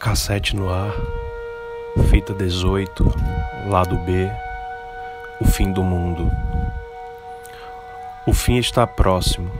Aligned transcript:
Cassete 0.00 0.56
no 0.56 0.72
ar, 0.72 0.94
fita 2.08 2.32
18, 2.32 3.04
lado 3.68 3.98
B, 3.98 4.30
o 5.38 5.44
fim 5.44 5.70
do 5.70 5.82
mundo. 5.82 6.26
O 8.26 8.32
fim 8.32 8.56
está 8.56 8.86
próximo. 8.86 9.52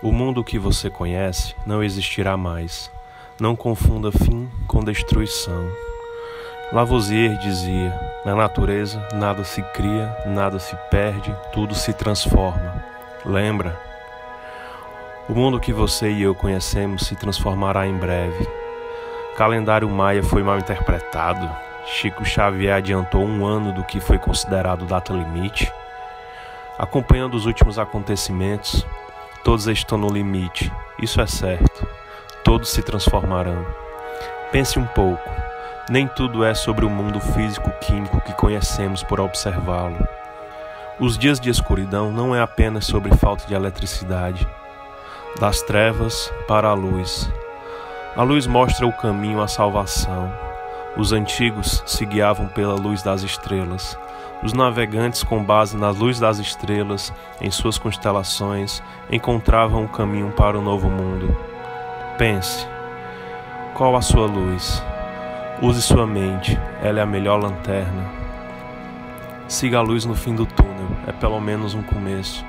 O 0.00 0.12
mundo 0.12 0.44
que 0.44 0.60
você 0.60 0.88
conhece 0.88 1.56
não 1.66 1.82
existirá 1.82 2.36
mais. 2.36 2.88
Não 3.40 3.56
confunda 3.56 4.12
fim 4.12 4.48
com 4.68 4.84
destruição. 4.84 5.68
Lavoisier 6.72 7.36
dizia: 7.38 7.92
na 8.24 8.36
natureza 8.36 9.04
nada 9.14 9.42
se 9.42 9.60
cria, 9.74 10.16
nada 10.24 10.60
se 10.60 10.76
perde, 10.88 11.34
tudo 11.52 11.74
se 11.74 11.92
transforma. 11.92 12.84
Lembra? 13.26 13.76
O 15.28 15.34
mundo 15.34 15.58
que 15.58 15.72
você 15.72 16.12
e 16.12 16.22
eu 16.22 16.32
conhecemos 16.32 17.08
se 17.08 17.16
transformará 17.16 17.88
em 17.88 17.98
breve 17.98 18.57
calendário 19.38 19.88
maia 19.88 20.20
foi 20.20 20.42
mal 20.42 20.58
interpretado. 20.58 21.48
Chico 21.86 22.24
Xavier 22.24 22.74
adiantou 22.74 23.24
um 23.24 23.46
ano 23.46 23.72
do 23.72 23.84
que 23.84 24.00
foi 24.00 24.18
considerado 24.18 24.84
data 24.84 25.12
limite. 25.12 25.72
Acompanhando 26.76 27.34
os 27.34 27.46
últimos 27.46 27.78
acontecimentos, 27.78 28.84
todos 29.44 29.68
estão 29.68 29.96
no 29.96 30.08
limite, 30.08 30.72
isso 31.00 31.20
é 31.20 31.26
certo. 31.28 31.86
Todos 32.42 32.68
se 32.68 32.82
transformarão. 32.82 33.64
Pense 34.50 34.76
um 34.76 34.86
pouco. 34.86 35.30
Nem 35.88 36.08
tudo 36.08 36.44
é 36.44 36.52
sobre 36.52 36.84
o 36.84 36.90
mundo 36.90 37.20
físico-químico 37.20 38.20
que 38.22 38.32
conhecemos 38.32 39.04
por 39.04 39.20
observá-lo. 39.20 40.04
Os 40.98 41.16
dias 41.16 41.38
de 41.38 41.48
escuridão 41.48 42.10
não 42.10 42.34
é 42.34 42.40
apenas 42.40 42.86
sobre 42.86 43.16
falta 43.16 43.46
de 43.46 43.54
eletricidade. 43.54 44.48
Das 45.38 45.62
trevas 45.62 46.32
para 46.48 46.68
a 46.68 46.74
luz, 46.74 47.30
a 48.18 48.24
luz 48.24 48.48
mostra 48.48 48.84
o 48.84 48.92
caminho 48.92 49.40
à 49.40 49.46
salvação. 49.46 50.28
Os 50.96 51.12
antigos 51.12 51.84
se 51.86 52.04
guiavam 52.04 52.48
pela 52.48 52.74
luz 52.74 53.00
das 53.00 53.22
estrelas. 53.22 53.96
Os 54.42 54.52
navegantes, 54.52 55.22
com 55.22 55.40
base 55.40 55.76
na 55.76 55.90
luz 55.90 56.18
das 56.18 56.40
estrelas, 56.40 57.12
em 57.40 57.48
suas 57.48 57.78
constelações, 57.78 58.82
encontravam 59.08 59.84
o 59.84 59.88
caminho 59.88 60.32
para 60.32 60.58
o 60.58 60.60
novo 60.60 60.90
mundo. 60.90 61.38
Pense: 62.18 62.66
qual 63.72 63.94
a 63.94 64.02
sua 64.02 64.26
luz? 64.26 64.82
Use 65.62 65.80
sua 65.80 66.04
mente, 66.04 66.58
ela 66.82 66.98
é 66.98 67.02
a 67.02 67.06
melhor 67.06 67.40
lanterna. 67.40 68.04
Siga 69.46 69.78
a 69.78 69.82
luz 69.82 70.04
no 70.04 70.16
fim 70.16 70.34
do 70.34 70.44
túnel, 70.44 70.90
é 71.06 71.12
pelo 71.12 71.40
menos 71.40 71.72
um 71.72 71.84
começo. 71.84 72.44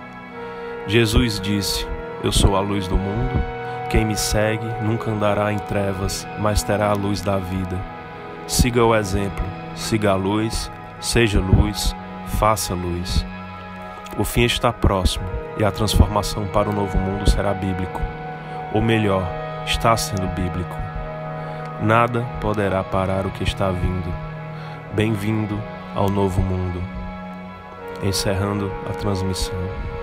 Jesus 0.87 1.39
disse: 1.39 1.87
Eu 2.23 2.31
sou 2.31 2.55
a 2.55 2.59
luz 2.59 2.87
do 2.87 2.97
mundo. 2.97 3.58
Quem 3.89 4.05
me 4.05 4.15
segue 4.15 4.67
nunca 4.83 5.09
andará 5.09 5.51
em 5.51 5.57
trevas, 5.57 6.27
mas 6.37 6.61
terá 6.61 6.91
a 6.91 6.93
luz 6.93 7.21
da 7.21 7.37
vida. 7.37 7.75
Siga 8.45 8.85
o 8.85 8.95
exemplo, 8.95 9.43
siga 9.75 10.11
a 10.11 10.15
luz, 10.15 10.71
seja 10.99 11.39
luz, 11.39 11.95
faça 12.37 12.75
luz. 12.75 13.25
O 14.15 14.23
fim 14.23 14.43
está 14.43 14.71
próximo 14.71 15.25
e 15.57 15.63
a 15.63 15.71
transformação 15.71 16.45
para 16.47 16.69
o 16.69 16.73
novo 16.73 16.99
mundo 16.99 17.27
será 17.27 17.51
bíblico. 17.51 17.99
Ou 18.75 18.81
melhor, 18.81 19.27
está 19.65 19.97
sendo 19.97 20.27
bíblico. 20.35 20.77
Nada 21.81 22.21
poderá 22.39 22.83
parar 22.83 23.25
o 23.25 23.31
que 23.31 23.43
está 23.43 23.71
vindo. 23.71 24.13
Bem-vindo 24.93 25.59
ao 25.95 26.09
novo 26.09 26.41
mundo. 26.41 26.79
Encerrando 28.03 28.71
a 28.87 28.93
transmissão. 28.93 29.98